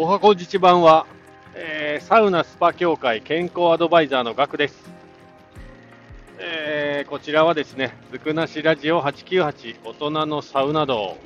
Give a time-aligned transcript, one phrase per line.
[0.00, 1.06] おはこ自治版は、
[1.56, 4.88] えー、サウナスパ協会健康アドバイザーのガクです。
[6.38, 11.18] えー、こちらはですね、ずくなしラジオ898大人のサウナ道、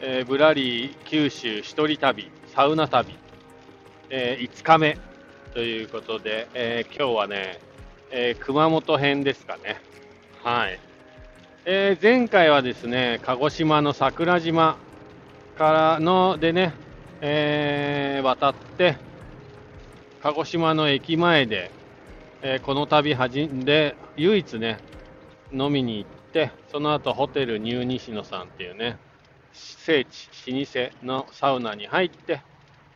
[0.00, 3.14] えー、ぶらり九州一人旅、サウナ旅、
[4.08, 4.96] えー、5日目
[5.52, 7.60] ということで、えー、今日はね、
[8.10, 9.82] え熊本編ですかね。
[10.42, 10.80] はい。
[11.66, 14.78] えー前回はですね、鹿児島の桜島
[15.58, 16.72] からのでね、
[17.24, 18.96] えー、渡って、
[20.22, 21.70] 鹿児島の駅前で、
[22.42, 24.78] えー、この旅はじんで、唯一ね、
[25.52, 28.98] 飲みに行って、その後ホテルニュー西野さんっていうね、
[29.52, 32.42] 聖地、老舗のサウナに入って、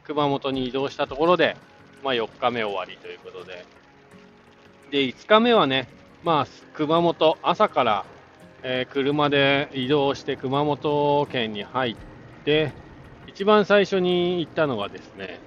[0.02, 1.56] 熊本に移動したところで、
[2.02, 3.64] まあ、4日目終わりということで、
[4.90, 5.88] で、5日目はね、
[6.24, 8.04] まあ、熊本、朝から、
[8.64, 11.96] えー、車で移動して熊本県に入っ
[12.44, 12.72] て、
[13.36, 15.40] 一番最初に行ったのがですね、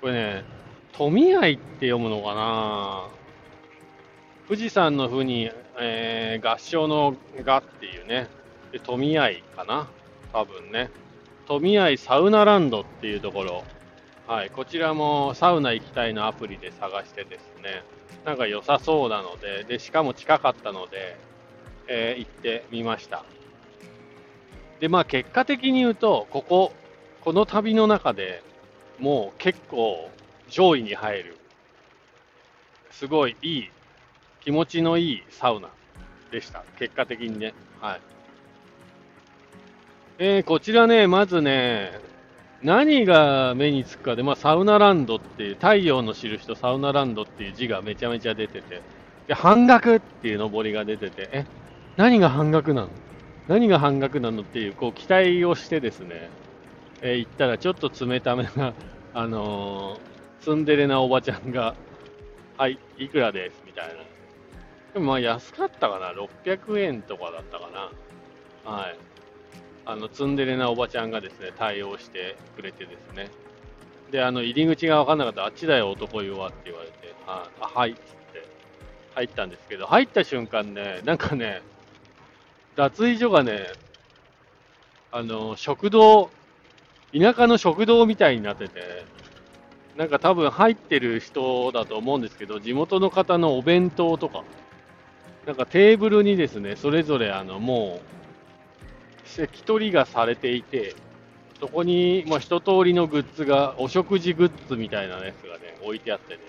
[0.00, 0.44] これね、
[0.92, 3.08] 富合って読むのかな？
[4.46, 8.28] 富士山の風に、えー、合唱のがっていうね、
[8.70, 9.88] で富合かな？
[10.32, 10.90] 多分ね。
[11.48, 13.64] 富合サウナランドっていうところ、
[14.28, 17.82] はい、こちらもサウナ行きたいのアプリで探してですね、
[18.24, 21.18] なんか良さそうなので、で、しかも近かったので、
[21.88, 23.24] えー、行ってみました。
[24.78, 26.72] で、まあ結果的に言うと、ここ、
[27.24, 28.42] この旅の中で
[28.98, 30.10] もう結構
[30.50, 31.36] 上位に入る、
[32.90, 33.70] すごいいい、
[34.42, 35.70] 気持ちのいいサウナ
[36.30, 36.62] でした。
[36.78, 37.54] 結果的にね。
[37.80, 38.00] はい。
[40.18, 41.98] えー、こちらね、まずね、
[42.62, 48.82] 何が目につくかで、まあ、サウナランドっていう、太陽の印とサウナランドっていう字がめちゃめちゃ出てて、
[49.28, 51.46] で、半額っていう上りが出てて、え、
[51.96, 52.88] 何が半額なの？
[53.48, 56.30] 何が半額なのっていう、こう、期待をしてですね、
[57.04, 58.72] え、行ったらちょっと冷ためな、
[59.12, 61.74] あのー、ツンデレなおばちゃんが、
[62.56, 63.94] はい、いくらですみたいな。
[64.94, 67.68] でもまあ安かったかな、600円とかだったか
[68.64, 68.72] な。
[68.72, 68.96] はい。
[69.84, 73.28] あの、ツンデレなおばちゃんがですね、対応してくれてですね。
[74.10, 78.00] で、あの、入り口が分かんなかったら、あっちだよ、男湯はって言われて、あ、あはい、っつっ
[78.32, 78.46] て
[79.14, 81.60] 入ったんですけど、入った瞬間ね、なんかね、
[82.76, 83.66] 脱衣所がね、
[85.12, 86.30] あの、食堂、
[87.16, 89.04] 田舎の食堂みたいになってて、
[89.96, 94.42] なんか多分入ってる人だと思うんですけど、地元の方のお弁当とか、
[95.46, 100.96] なんかテーブルにですね、それぞれあのもう、関取りがされていて、
[101.60, 106.40] そこに、まあ、一通りのグッズが、お食事グッズみたいなやつがね、置いてあってね、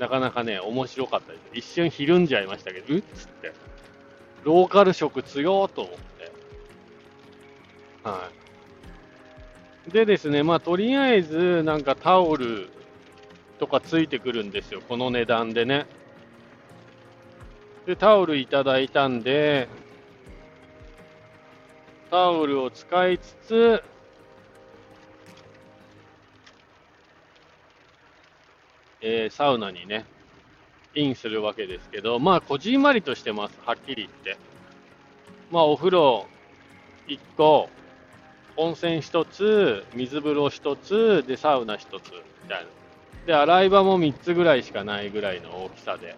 [0.00, 1.42] なかなかね、面白かったです。
[1.52, 3.52] 一瞬ひるんじゃいましたけど、うっつって、
[4.42, 6.32] ローカル食強と思って、
[8.02, 8.41] はい。
[9.88, 12.68] でですね、まあ、とりあえず、なんかタオル
[13.58, 15.86] とかついてくるんですよ、この値段でね。
[17.86, 19.68] で、タオルいただいたんで、
[22.10, 23.82] タオルを使いつつ、
[29.00, 30.04] えー、サウナにね、
[30.94, 34.36] インするわけですけど、まあ、こじんまりとしてます、はっきり言って。
[35.50, 36.26] まあ、お風呂
[37.08, 37.68] 1個、
[38.56, 42.66] 温泉1つ、水風呂1つ、で、サウナ1つ、みたいな。
[43.26, 46.16] で、洗い場も3つぐらいしかないぐらいの大きさで。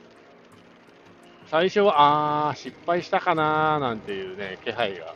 [1.46, 5.14] 最初は、あー、失敗したかなーなんていうね、気配が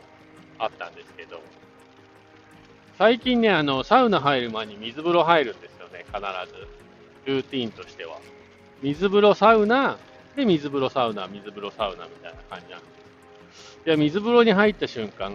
[0.59, 1.41] あったんですけど、
[2.97, 6.19] 最近ね、あの、サウナ入る前に水風呂入るんですよね、必
[6.53, 6.67] ず。
[7.25, 8.19] ルーティンとしては。
[8.81, 9.97] 水風呂サウナ、
[10.35, 12.85] で、水風呂サウナ、水風呂サウナみたいな感じなんで
[13.53, 13.79] す。
[13.85, 15.33] いや、水風呂に入った瞬間、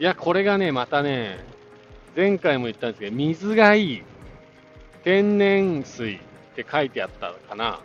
[0.00, 1.38] いや、これがね、またね、
[2.16, 4.02] 前回も言ったんですけど、水がいい。
[5.04, 6.18] 天然水っ
[6.56, 7.80] て書いてあったかな。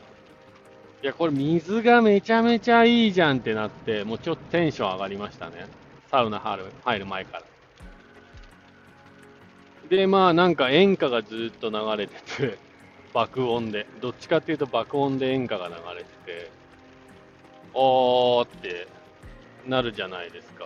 [1.04, 5.68] いや、これ水がめちゃめちゃいいじゃんってなって、もうちょっとテンション上がりましたね。
[6.10, 7.44] サウナ入る入る前から。
[9.90, 12.58] で、まあなんか演歌がずっと流れてて、
[13.14, 13.86] 爆音で。
[14.02, 16.52] どっちかっていうと爆音で演歌が流れてて、
[17.74, 18.88] おーって
[19.68, 20.66] なるじゃないですか。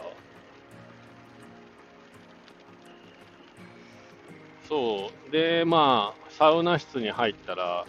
[4.68, 5.32] そう。
[5.32, 7.86] で、まあ、サウナ室に入ったら、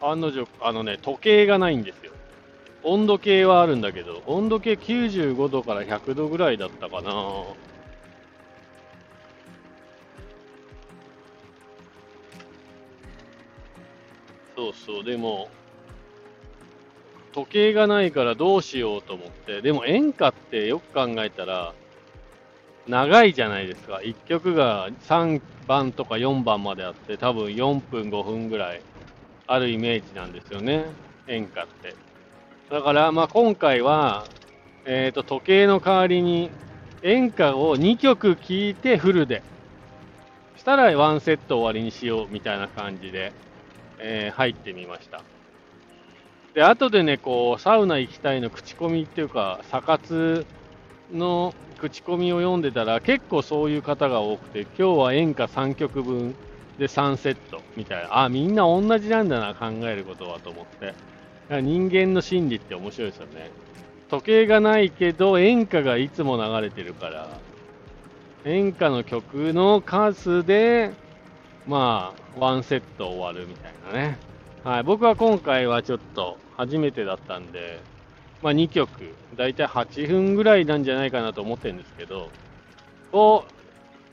[0.00, 2.12] 案の定、あのね、時計がないんですよ。
[2.82, 7.12] 温度計はあるんだけど、温度計95度から100度ぐらいだったかな。
[14.56, 15.48] そうそう、でも、
[17.32, 21.74] 時計がないからどうしようと思って、でも演歌ってよく考えたら、
[22.86, 24.00] 長いじゃないですか。
[24.02, 28.82] 1曲が3番とか4番まであって、多分4分、5分ぐらい
[29.46, 30.84] あるイメージなんですよね。
[31.26, 31.94] 演歌って。
[32.70, 34.26] だから、まあ、今回は、
[34.84, 36.50] えっ、ー、と、時計の代わりに
[37.02, 39.42] 演歌を2曲聴いてフルで。
[40.56, 43.32] したらワンセット終わりにしようみたいな感じで、
[43.98, 45.22] えー、入ってみました。
[46.54, 50.46] で、後でね、こう、サウナ行きたいの口コミっていうか、サ活
[51.12, 51.52] の
[51.84, 56.34] 口コミを読んでたら、結構そういう方が多くて、今日は演歌3曲分
[56.78, 60.94] で3セットみたいな、あ、みんな同じなんだな、考えることはと思って。
[61.60, 63.50] 人間の心理って面白いですよね。
[64.08, 67.28] 時計がないけど演歌がいつも流れてるから、
[68.46, 70.92] 演歌の曲の数で、
[71.66, 74.18] まあ、ワンセット終わるみたいなね。
[74.62, 77.80] はい、僕は今回はちょっと初めてだったんで、
[78.44, 78.86] まあ、2曲、
[79.36, 82.28] だいたい8分ぐらいなんじゃないかなと思ってるんですけど、
[83.10, 83.42] を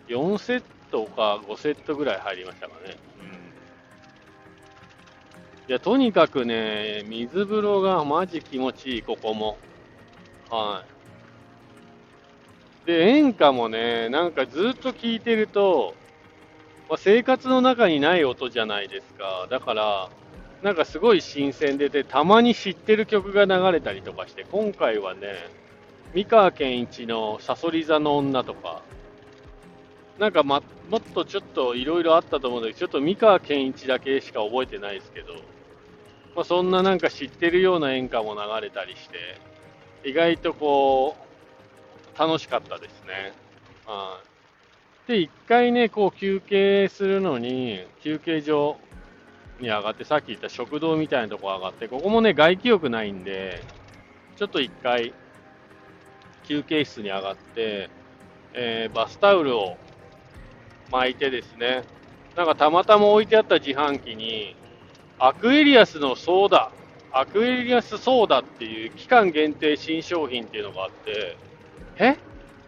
[0.07, 2.97] 4セットか5セットぐらい入りましたかね。
[3.19, 3.51] うん
[5.67, 9.57] いや、とにかくね、水風呂がマジ気持ちいい、ここも。
[10.49, 10.85] は
[12.85, 12.87] い。
[12.87, 15.93] で、演歌もね、なんかずっと聴いてると、
[16.87, 19.47] まあ、生活の中にない音じゃないですか。
[19.49, 20.09] だから、
[20.63, 25.33] なんかすごい新鮮でて、たまに知ってる曲が流れたりとかして、今回はね、
[26.13, 28.83] 三河健一のさそり座の女とか、
[30.19, 35.33] なんか、ま、もっとちょっといろいろあったと思うんだけど、ちょっと三河健一だけしか覚えてないですけど、
[36.35, 39.17] まあ、そんななんか知ってるような演歌も流れたりして、
[40.07, 41.15] 意外とこ
[42.15, 43.33] う、楽しかったですね。
[43.87, 44.21] は
[45.07, 45.11] い。
[45.11, 48.77] で、一回ね、こう休憩するのに、休憩所
[49.61, 53.61] に上がって、さっき言った食堂みたいなとこ上がって、ここもね、外気浴ないんで、
[54.35, 55.13] ちょっと一回、
[56.43, 57.89] 休憩室に上がって、
[58.53, 59.77] えー、バスタオルを
[60.91, 61.83] 巻いてですね、
[62.35, 64.55] なんかたまたま置いてあった自販機に、
[65.19, 66.71] アクエリアスのソーダ、
[67.13, 71.37] アクエリアスソーダっていう期間限定新商品っていうのがあって、
[71.97, 72.17] え？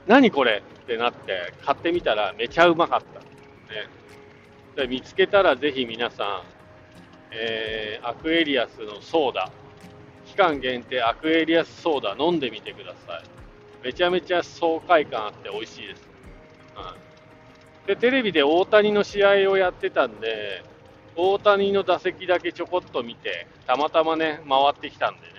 [0.06, 0.62] 何これ？
[0.84, 3.20] ってなって買ってみたらめちゃうまかった。
[3.22, 3.26] ね、
[4.76, 6.42] で見つけたらぜひ皆さん、
[7.36, 9.52] えー、アクエリアスのソーダ、
[10.26, 13.24] 期間限定アクエリアスソーダ飲んでみてください。
[13.84, 16.08] めちゃめちゃ爽快感あって美味しいです。
[16.78, 20.64] うん、で、テレビで大谷の試合をやってたんで、
[21.16, 25.34] 大谷の打席だけちょこっと見て、たまたまね、回ってきたんでね。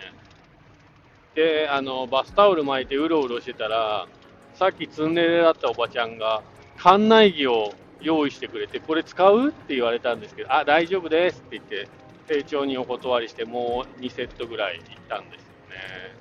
[1.34, 4.06] で、あの、バスタオル巻いてうろうろしてたら、
[4.54, 6.42] さっきツンデレだったおばちゃんが、
[6.76, 7.72] 館内着を
[8.04, 9.48] 用意してくれて、これ使う？
[9.48, 11.88] って言われたんですけど、あ、大丈夫ですって言って、
[12.28, 16.14] 丁重にお断りして、もう2セットぐらい行ったんですよね。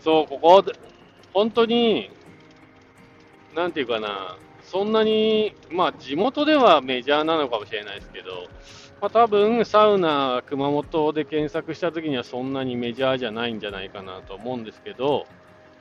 [0.00, 0.64] そう、ここ、
[1.32, 2.10] 本当に、
[3.54, 8.48] なんていうかな、そんなに、まあ、地元ではメジャーなのかもしれないですけど、
[9.00, 15.26] まあ、多分サウナ熊本で検索した時にはそんなにメジャーじゃないんじゃないかなと思うんですけど、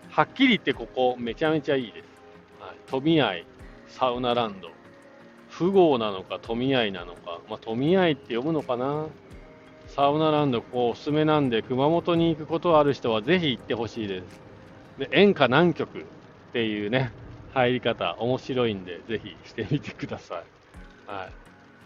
[0.09, 2.05] はっきり言ってここめちゃめちゃいいです。
[2.61, 3.33] はい、富合
[3.87, 4.69] サウナランド。
[5.57, 9.07] 富豪なのか富合なのか、まあ、富合って読むのかな。
[9.87, 14.25] サウナランド、ここおすすめなんで、熊本に行くことある人はぜひ行ってほしいです。
[14.99, 16.03] で、演歌南極っ
[16.53, 17.11] ていうね、
[17.53, 21.11] 入り方、面白いんで、ぜひしてみてください。
[21.11, 21.31] はい。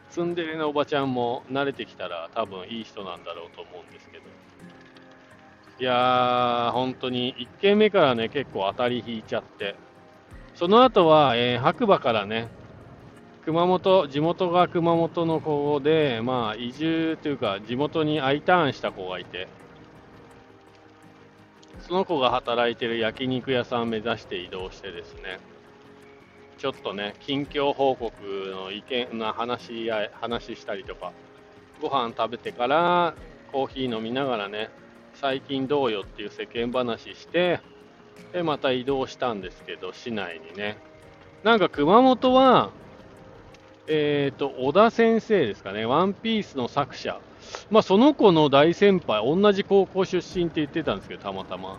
[0.09, 4.23] ツンデレのおばちゃんも慣れてきたら多分いい人なんだろうと思うんですけど。
[5.79, 9.75] いやー、本当に1軒目からね、結構当たり引いちゃって。
[10.55, 12.49] その後は、えー、白馬からね、
[13.45, 19.47] 熊本、地元が熊本の子で、まあ、移住というか、地元に I ターンした子がいて、
[21.79, 25.39] その子が働いてる焼肉屋さん目指して移動してですね、
[26.59, 28.13] ちょっとね、近況報告
[28.55, 31.11] の意見な話や、話したりとか、
[31.81, 33.15] ご飯食べてから
[33.51, 34.69] コーヒー飲みながらね、
[35.15, 37.59] 最近どうよっていう世間話して、
[38.33, 40.77] で、また移動したんですけど、市内にね。
[41.43, 42.69] なんか熊本は、
[43.87, 47.19] えっ、ー、と、小田先生ですかね、ワンピースの作者。
[47.69, 51.77] まあ、その子の大先輩、同じ高校出身って言ってたんですけど、たまたま。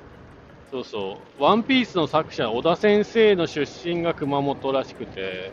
[0.71, 5.53] そうそう、ワンピースの作者、小田先生の出身が熊本らしくて、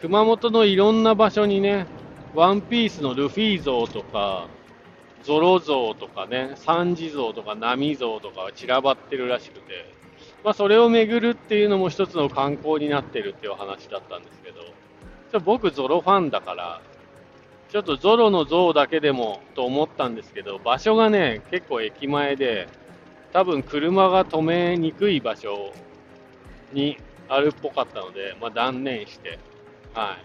[0.00, 1.86] 熊本のいろんな場所にね、
[2.34, 4.46] ワンピースのルフィ像とか、
[5.22, 9.90] ゾロ像とかね、サンジ像とか波像とかが散らばってるらしくて、
[10.44, 14.60] まあ、それを巡るっていうのも一つの観光になってるっていう話だったんですけど、
[15.32, 16.80] ちょ僕ゾロファンだから、
[17.68, 22.68] ちょっとゾロの像だけでもと思ったんですけど、場所がね、結構駅前で、
[23.32, 25.72] 多分車が止めにくい場所
[26.72, 26.96] に
[27.28, 29.38] あるっぽかったので、まあ、断念して、
[29.94, 30.16] は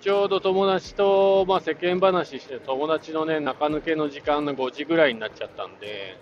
[0.00, 0.02] い。
[0.02, 6.18] ちょうど友達と、まあ、世間話して、友達のね、中抜けの時間の5時ぐらいになっちゃったんで、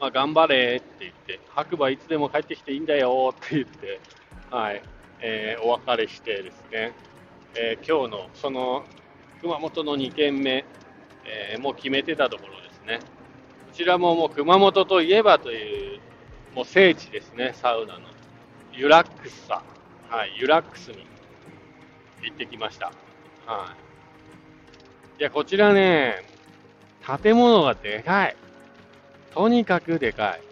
[0.00, 4.00] まあ、頑張れって言って、白馬いつでも帰ってきていいんだよって言って、
[4.50, 4.82] はい、
[5.20, 6.92] えー、お別れしてですね、
[7.54, 8.84] えー、今日のその
[9.40, 10.64] 熊本の2軒目、
[11.24, 12.98] えー、もう決めてたところですね。
[12.98, 16.00] こちらももう熊本といえばという
[16.54, 18.00] もう聖地ですね、サウナの。
[18.72, 19.62] ユラックスさ、
[20.08, 21.06] はい、ユラックスに
[22.22, 22.92] 行ってきました。
[23.46, 23.74] は
[25.18, 25.20] い。
[25.20, 26.24] いや、こちらね、
[27.22, 28.36] 建物がでかい。
[29.34, 30.42] とにかくでかい。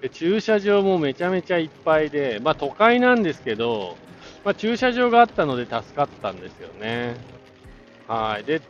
[0.00, 3.96] で駐車場もめちゃめちゃいっぱいで、まあ都会なんですけど、
[4.44, 7.16] まあ、駐車場があったので助かったんですよね。
[8.08, 8.44] はい。
[8.44, 8.60] で、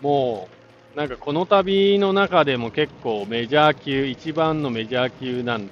[0.00, 0.48] も
[0.94, 5.70] う、なんかこの旅の中でも結構メジャー級、一番のメジャー級なん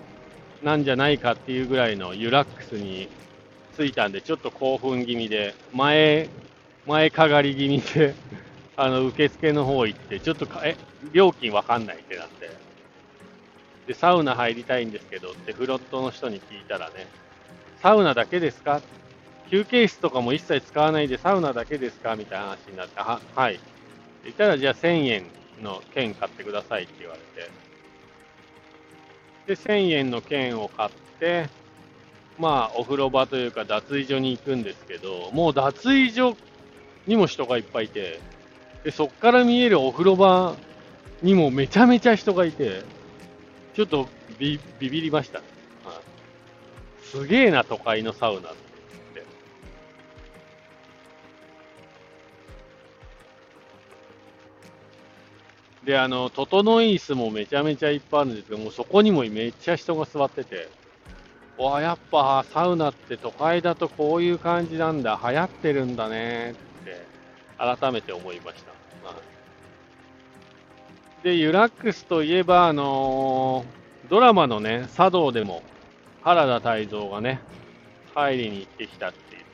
[0.62, 3.08] なんじゃないかっていうぐらいのユラックスに
[3.76, 6.28] 着いたんで、ちょっと興奮気味で、前、
[6.86, 8.14] 前かがり気味で
[8.76, 10.76] あの、受付の方行って、ちょっとかえ、
[11.12, 12.50] 料金わかんないってなって。
[13.86, 17.06] で、サウナ入りたいんですけどってフロントの人に聞いたらね、
[17.82, 18.80] サウナだけですか？
[19.50, 22.16] 休憩室とかも一切使わないでサウナだけですか？
[22.16, 23.60] みたいな話になって、は、はい。
[24.24, 25.24] 言ったらじゃあ1000円
[25.62, 27.50] の券買ってくださいって言われて、
[29.46, 31.48] で、1000円の券を買って、
[32.38, 36.36] まあ、お風呂場というか脱衣所に行くんですけど、もう脱衣所
[37.06, 38.20] にも人がいっぱいいて、
[38.84, 40.56] で、そっから見えるお風呂場
[41.22, 42.82] にもめちゃめちゃ人がいて、
[43.74, 45.46] ちょっとビビりました、はい。
[47.04, 48.52] すげえな、都会のサウナ
[55.86, 60.68] で、あの、整い椅子もめちゃめちゃいっぱいあるんですけど、もうそこにもめっちゃ人が座ってて、
[61.56, 66.56] わ、やっぱサウナって都会だとこういう感じなんだ、流行ってるんだね。
[66.82, 67.06] って、
[67.56, 68.72] 改めて思いました。
[69.08, 69.14] は
[71.22, 75.62] い、で、ユラックスといえば、あのー、ドラマのね、茶道でも
[76.22, 77.40] 原田泰造がね、
[78.12, 79.44] 入りに行ってきたって言っ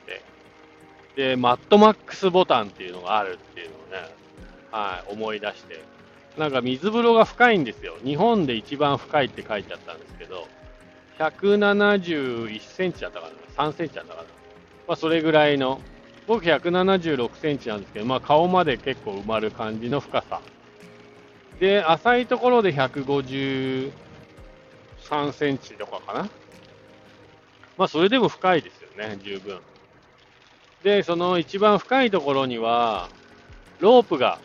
[1.14, 4.08] て、で、マットマックスボタンっていうのがあるっていうのをね、
[4.70, 5.92] はい、思い出して、
[6.38, 7.96] なんか水風呂が深いんですよ。
[8.04, 10.48] 日本で一番深いって書いてあったんですけど、
[11.18, 14.28] 171センチだったかな ?3 センチだったかな？
[14.88, 15.80] まあそれぐらいの、
[16.26, 20.40] 僕176センチなんですけど、まあ顔まで結構埋まる感じの深さ。
[21.60, 23.92] で、浅いところで153
[25.32, 26.30] センチとかかな？
[27.76, 29.60] まあそれでも深いですよね、十分。
[30.82, 33.10] で、その一番深いところには、
[33.80, 34.38] ロープが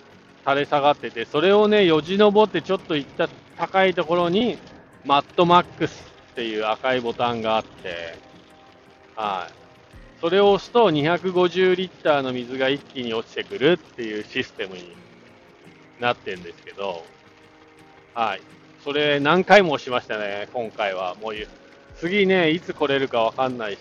[0.48, 3.28] 垂れ下がってて、それをね、よじ登ってちょっと行った
[3.58, 4.58] 高いところに、
[5.04, 8.16] マットマックスっていう赤いボタンがあって、
[9.18, 9.54] はい。
[10.22, 14.96] それを押すと250リッターの水が一気に落ちてくるっていうシステムに
[16.00, 17.04] なってるんですけど、
[18.14, 18.42] はい。
[18.86, 21.16] それ何回も押しましたね、今回は。
[21.16, 21.34] もう
[21.98, 23.80] 次ね、いつ来れるかわかんないし、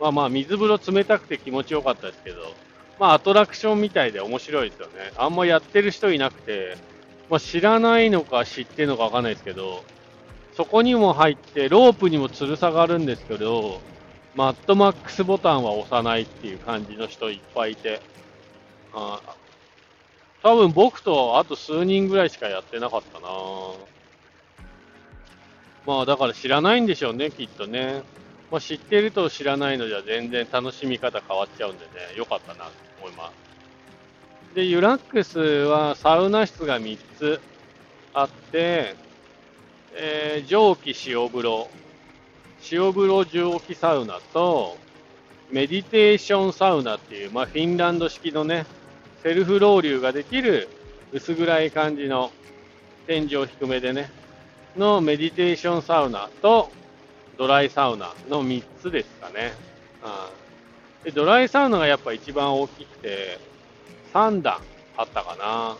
[0.00, 2.54] まあまあ水風呂冷たくて気持ちよかったですけど、
[3.02, 5.10] まあ、アトラクションみたいで面白いですよね。
[5.16, 6.76] あんまやってる人いなくて、
[7.28, 9.82] まあ、知らないのか知ってるのかわかんないですけど、
[10.56, 13.80] そこにも入って、ロープにも吊る下がるんですけど、
[14.36, 18.00] マットマックスボタンは押さないっていう感じの人いっぱいいて、
[18.94, 19.20] あ
[20.44, 23.26] 多分僕とあと数人ぐらいしかやってなかったな
[25.86, 28.04] まあだから知らないんでしょうね、きっとね。
[28.52, 32.70] まあ、知ってると知らないのじゃ全然楽しみ方変わっちゃうんでね、よかったな
[33.02, 34.54] 思います。
[34.54, 37.40] で、ユラックスはサウナ室が3つ
[38.14, 38.94] あって、
[39.94, 41.68] えー、蒸気塩風呂、
[42.70, 44.76] 塩風呂蒸気サウナと、
[45.50, 48.66] メディテーションサウナっていう、まあ、フィンランド式のね、
[49.22, 50.68] セルフロウリュができる
[51.12, 52.30] 薄暗い感じの
[53.06, 54.10] 天井低めでね、
[54.76, 56.70] のメディテーションサウナと、
[57.36, 59.52] ドライサウナの3つですかね。
[60.04, 60.41] うん
[61.04, 63.38] でドライサウナがやっぱ一番大きくて、
[64.14, 64.58] 3段
[64.96, 65.76] あったかな。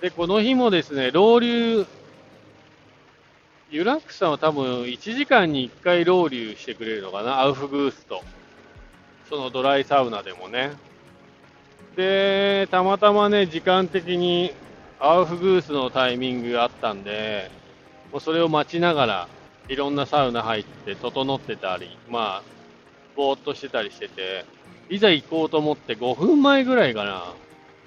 [0.00, 1.86] で、この日もですね、ロウリュ
[3.70, 8.22] ユラックさんは多分1時間に1回ロウリュしてくれるのかな、アウフグースと。
[9.30, 10.72] そのドライサウナでもね。
[11.96, 14.52] で、たまたまね、時間的に
[15.00, 17.50] アウフグースのタイミングがあったんで、
[18.12, 19.28] もうそれを待ちながら
[19.68, 22.51] いろんなサウナ入って整ってたり、まあ、
[23.16, 24.44] ぼーっとしてたりしてて、
[24.88, 27.32] いざ行こうと思って5分前ぐらいかな、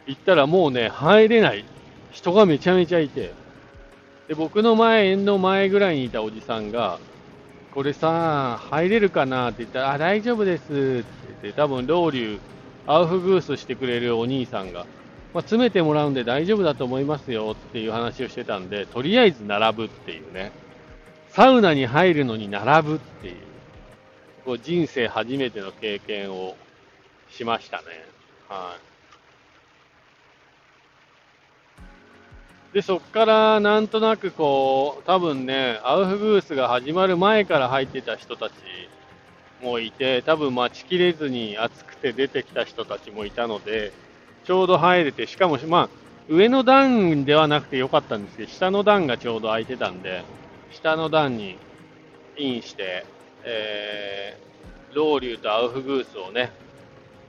[0.07, 1.65] 行ったらもうね、入れない。
[2.11, 3.33] 人がめちゃめちゃいて、
[4.29, 6.99] で、僕の前縁の前ぐらいにいたおじさんが、
[7.73, 11.05] これさ、入れるかなって言ったら、あ、大丈夫ですって言っ
[11.41, 12.39] て、多分、ロウリュウ、
[12.87, 14.85] アウフグースしてくれるお兄さんが、
[15.33, 20.53] まあ、詰めてもらうんで大丈夫だと思いますよっていう話をしてたんで、とりあえず並ぶっていうね。
[21.27, 23.35] サウナに入るのに並ぶっていう、
[24.45, 26.55] こう人生初めての経験を
[27.29, 27.83] しましたね。
[28.47, 28.77] は
[32.71, 32.75] い。
[32.75, 38.53] で、そっからなんとなくこう、多分ね、アウフグースが始まる前から入ってた人たち
[39.63, 43.93] もいて、多分待ちきれずに暑くて出てきた人たちもいたので、
[44.43, 45.89] ちょうど入れて、しかも、まあ、
[46.27, 50.23] 上の段ではなくてよかったんですけど、下の段がちょうど空いてたんで、
[50.71, 51.57] 下の段に
[52.35, 53.05] インして、
[53.45, 56.51] えー、ロウリュとアウフグースをね、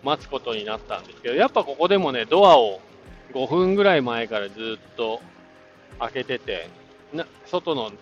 [0.02, 2.80] 待つことになったんですけど、やっぱここでもね、ドアを
[3.34, 5.20] 5分ぐらい前からずっと
[5.98, 6.68] 開けてて、
[7.12, 7.92] な外の、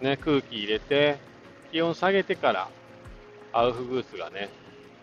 [0.00, 1.18] ね、空気入れて、
[1.72, 2.68] 気温下げてから
[3.52, 4.50] アウフグースがね、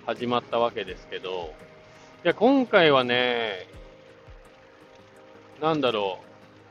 [0.06, 1.54] 始まったわけですけど、
[2.24, 3.68] いや、今回はね、
[5.62, 6.26] なんだろう。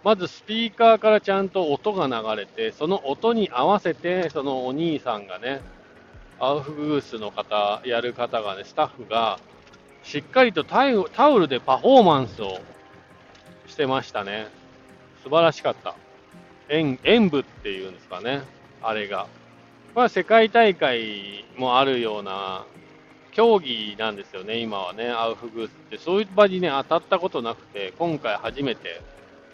[0.05, 5.63] まずスピーカーからちゃんと音が流れて、その音に合わせて、そのお兄さんがね、
[6.41, 9.39] アウフグースの方、やる方がね、スタッフが、
[10.03, 12.59] しっかりとタタオルでパフォーマンスを
[13.67, 14.49] してましたね。
[15.23, 15.95] 素晴らしかった。
[16.69, 18.43] 演演舞っていうんですかね、
[18.83, 19.27] あれが。
[19.95, 22.67] これは世界大会もあるような
[23.33, 25.99] 競技なんですよね、今はね、アウフグースって。
[25.99, 29.01] そういう場にね、当たったことなくて、今回初めて、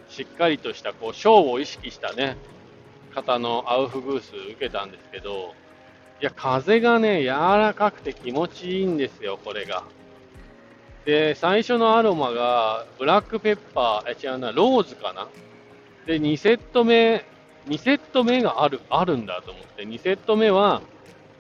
[0.09, 2.37] しっかりとした、こう、ショーを意識したね、
[3.15, 5.55] 方のアウフグース受けたんですけど、
[6.21, 9.85] いや、風がね、柔らかくて気持ちいいんですよ、これが。
[11.07, 15.29] で、最初のアロマが、ブラックペッパー、え、違うな、ローズかな
[16.07, 17.25] で、2セット目、
[17.69, 20.83] 2セット目がある、あるんだと思って、2セット目は、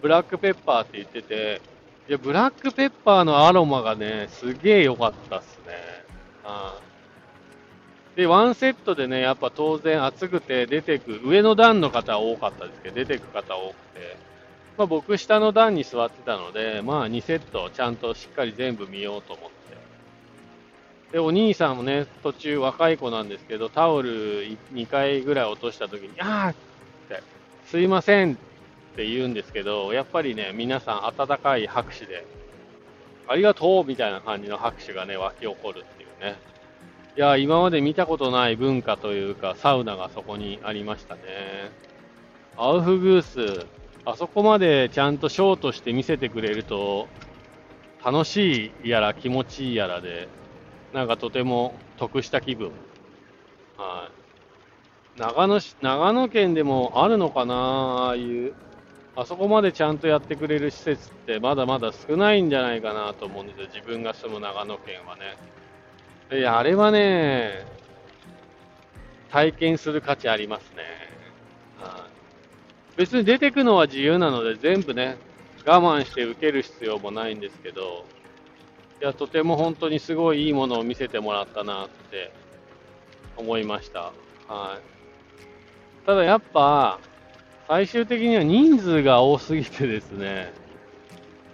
[0.00, 1.60] ブラックペッパーって言ってて、
[2.08, 5.74] いや、ブラックペッパーのアロマがね、すげえ良かったっすね。
[8.16, 14.29] で、ワンセットでね、やっぱ当然暑くて出てく、上の段の方は多かったですけど、出てく方多くて、
[14.80, 21.12] まあ僕下の段に座ってたので、まあ2セットちゃんとしっかり全部見ようと思って。
[21.12, 26.54] で、お兄さんもね、途中若い子なんですけど、タオル2回ぐらい落とした時に、あーっ
[27.10, 27.22] て、
[27.66, 28.36] すいませんっ
[28.96, 32.24] て言うんですけど、やっぱりね、皆さん温かい拍手で、
[33.28, 36.38] ありがとうみたいな感じの拍手がね、湧き起こるっていうね。
[37.18, 41.20] いや、今まで見たことない文化というか、サウナがそこにありましたね。
[42.56, 43.66] アウフグース、
[44.04, 47.08] あそこまでちゃんとショーとして見せてくれると、
[48.04, 50.28] 楽しいやら気持ちいいやらで、
[50.92, 52.72] なんかとても得した気分。
[53.76, 54.10] は
[55.16, 55.18] い。
[55.18, 58.54] 長野市、長野県でもあるのかなああいう
[59.16, 63.66] あそこまでちゃんとやってくれる施設ってまだまだ少ないんじゃないかなと思うんですよ。
[63.66, 65.36] 自分が住む長野県はね。
[66.32, 67.66] いや、あれはね、
[69.28, 71.19] 体験する価値ありますね。
[73.00, 75.16] 別に出てくのは自由なので全部ね、
[75.64, 78.04] 我慢して受ける必要もないんですけど、
[79.00, 82.30] いや、とても本当にすごいいいものを見せてもらったなって
[83.38, 84.12] 思いました。
[84.48, 86.04] はい。
[86.04, 86.98] ただやっぱ、
[87.68, 90.52] 最終的には人数が多すぎてですね、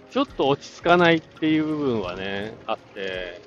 [0.09, 3.41] ちょっと落ち着かないっていう部分はね、あって、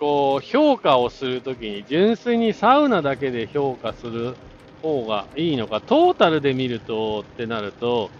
[0.00, 4.34] こう、評価をするときに純粋にサウナだけで評価する
[4.82, 8.10] 方がいいのか、トータルで見るとってなると、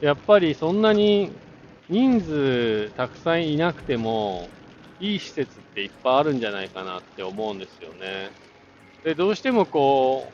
[0.00, 1.30] やっぱりそんなに
[1.88, 4.48] 人数たくさんいなくても、
[5.00, 8.30] いい施設っていっぱいあるんじゃないかなって思うんですよね。
[9.02, 10.28] で、どうしてもこ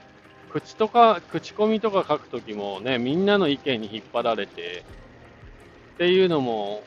[0.49, 4.85] う、口とか、口コミとか書くときもね、みんなの意見に引っ張られて、
[5.95, 6.83] っていうのも、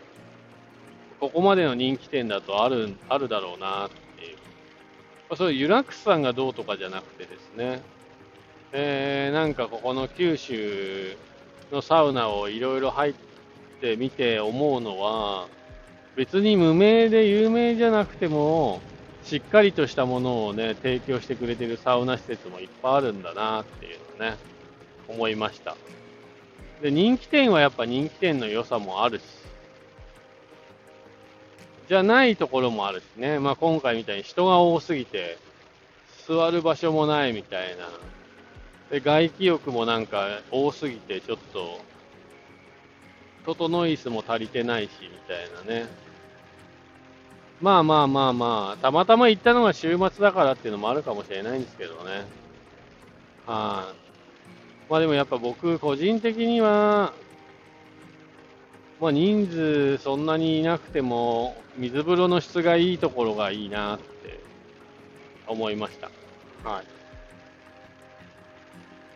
[1.20, 5.36] ここまでの人気店だとある、あるだろうなっていう。
[5.36, 7.82] そういうユラックスさんがどうとかじゃなくてですね、
[8.76, 11.16] えー、なんかここの九州
[11.72, 13.14] のサウナをいろいろ入っ
[13.80, 15.48] てみて思うのは、
[16.16, 18.82] 別に無名で有名じゃなくても、
[19.24, 24.38] しっかりとしたものをね、提供してくれてるサウナ施設もいっぱいあるんだなっていうのね、
[25.08, 25.78] 思いました。
[26.82, 29.24] で、人気店はやっぱ人気店の良さもあるし、
[31.88, 35.38] じゃないところもあるしね、まあ今回みたいに人が多すぎて、
[36.28, 37.88] 座る場所もないみたいな。
[38.94, 41.82] で、外気浴もなんか多すぎて、ちょっと、
[43.44, 45.88] 整い椅子も足りてないし、みたいなね。
[47.60, 52.24] まあまあまあまあ、たまたま行ったのが週末だからっていうのもあるかもしれないんですけどね。
[53.48, 54.92] はい。
[54.92, 57.16] まあでもやっぱ僕、個人的には、
[59.02, 64.40] まあ人数そんなにいなくても、水風呂の質がいいところがいいなって
[65.48, 66.12] 思いました。
[66.64, 67.03] はい。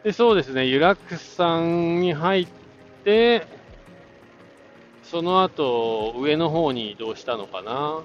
[0.07, 2.47] で、そうですね、ユラックスさんに入っ
[3.03, 3.45] て、
[5.03, 8.03] その後、上の方に移動したのかな。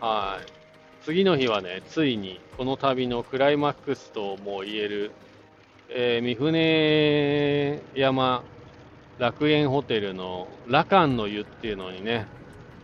[0.00, 1.04] はい。
[1.04, 5.10] 次の日はね、ついにこの旅のクライマックスとも言える、
[5.90, 8.42] えー、三船山
[9.18, 12.24] 楽園ホテルの羅漢の湯っていうのにね、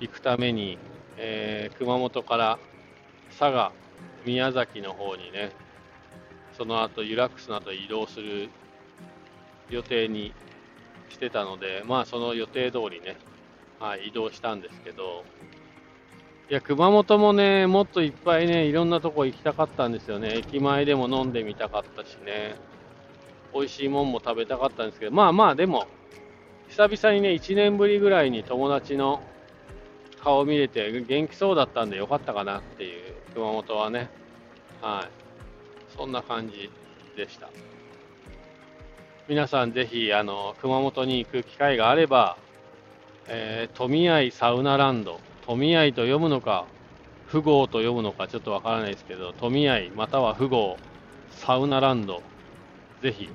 [0.01, 0.77] 行くために、
[1.17, 2.59] えー、熊本から
[3.31, 3.73] 佐賀、
[4.27, 5.64] 宮崎の方にね、
[6.57, 8.49] その後ユラックスの後移動する
[9.71, 10.33] 予定に
[11.11, 13.17] してたので、まあその予定通りね、
[13.81, 15.25] はい、移動したんですけど、
[16.51, 20.37] いや、熊本もね、もっといっぱいね、いろんなとこ行きたかったんですよね。
[20.37, 22.55] 駅前でも飲んでみたかったしね、
[23.55, 25.87] 美味しいもんも食べたかったんですけど、まあまあでも、
[26.69, 29.23] 久々にね、1年ぶりぐらいに友達の
[30.23, 34.11] 顔見れて元気そうだったんでよかったかなっていう、熊本はね。
[34.83, 35.24] はい。
[35.97, 36.71] そんな感じ
[37.17, 37.51] でした。
[39.29, 42.37] 皆さんぜひ、あの、熊本に行く機会があれば、
[43.27, 46.67] えー、富合サウナランド、富合と読むのか、
[47.31, 50.77] 富豪と読むのかちょっとわからないですけど、富合または富豪
[51.31, 52.23] サウナランド、
[53.03, 53.31] ぜひ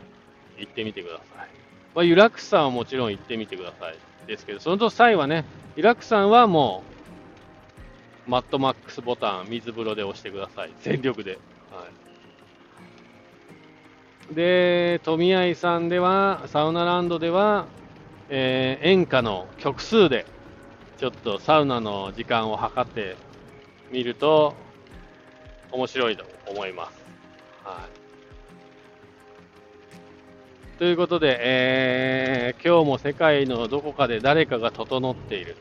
[0.58, 1.48] 行ってみてください。
[1.96, 3.98] まあ、ユラクさんはもちろん行ってみてください。
[4.28, 5.44] ですけど、その際はね、
[5.76, 6.84] ユラクさんはも
[8.28, 10.72] う、マットマックスボタン、水風呂で押してください。
[10.82, 11.40] 全力で。
[14.32, 17.66] で、富合さんでは、サウナランドでは、
[18.30, 20.26] えー、演歌の曲数で、
[20.98, 23.16] ちょっとサウナの時間を測って
[23.92, 24.54] みると、
[25.72, 27.04] 面白いと思います。
[27.64, 27.88] は
[30.76, 30.78] い。
[30.78, 35.58] ということで、えー、今日も世界のどこかで誰かが整っている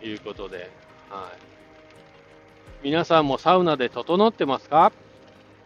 [0.00, 0.70] ということで、
[1.10, 4.92] はい、皆さんもサウナで整ってますか、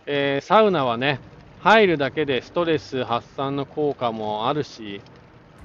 [0.06, 1.20] えー、サウナはね、
[1.60, 5.02] 入るだけでストレス発散の効果もあるし、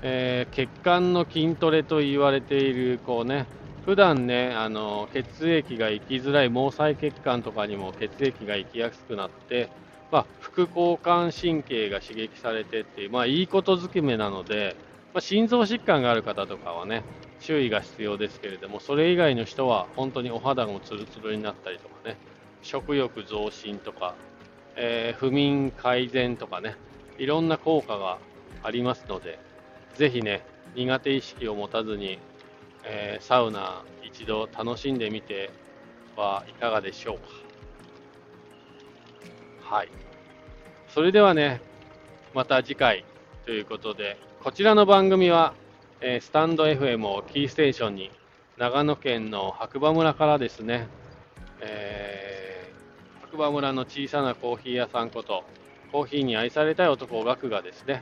[0.02, 3.46] えー、血管の筋トレと言われている、こうね、
[3.86, 9.70] 普段ね、あの血液が行きづらい毛細血管とかにも血液が行きやすくなって、
[10.12, 14.76] まあ、副交感神経が刺激されてっていう、まあ、いいことずくめなので、
[15.14, 17.04] まあ、心臓疾患がある方とかはね、
[17.40, 22.18] 注意が必要ですけれども、それ以外の人は本当にお肌もツルツルになったりとかね、
[22.64, 24.16] 食欲増進とか、
[24.76, 26.76] えー、不眠改善とかね、
[27.18, 28.20] いろんな効果が
[28.64, 29.40] ありますので、
[29.96, 32.20] ぜひね、苦手意識を持たずに、
[32.84, 35.50] えー、サウナ一度楽しんでみて
[36.16, 37.18] はいかがでしょう
[39.70, 39.76] か。
[39.76, 39.90] はい。
[40.90, 41.62] それではね、
[42.34, 43.06] また次回
[43.46, 45.54] ということで、こちらの番組は、
[46.02, 48.12] えー、スタンド FM をキーステーションに、
[48.58, 50.88] 長野県の白馬村からですね、
[51.62, 52.35] えー、
[53.36, 55.44] 白馬村の小さなコーヒー屋さんこと、
[55.92, 58.02] コーヒーに愛されたい男、ガクがですね、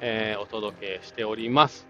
[0.00, 1.86] えー、お届けしております。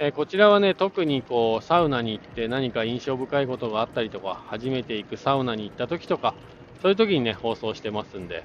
[0.00, 6.34] えー、こちらはね、特にこうサウナに行って何か印象深いことがあったりとか、初めて行くサウナに行った時とか、
[6.82, 8.42] そういう時にね、放送してますんで、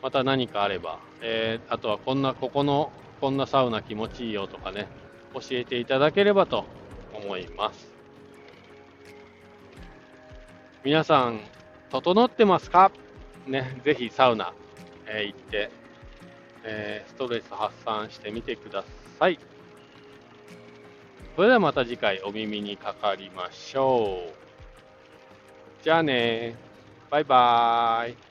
[0.00, 4.86] また何かあれば、えー、あとはこんな、ここの、こんなサウナ気持ちいいよとかね、
[5.34, 6.66] 教えていただければと
[7.12, 7.92] 思います。
[10.84, 11.40] 皆さん、
[11.90, 12.92] 整ってますか？
[13.48, 14.52] ね、ぜひサウナ、
[15.06, 15.70] えー、行って、
[16.64, 18.84] えー、ストレス発散してみてくだ
[19.18, 19.38] さい。
[21.34, 25.84] それではまた次回お耳にかかりましょう。
[25.84, 26.56] じゃあね
[27.10, 28.27] バイバーイ。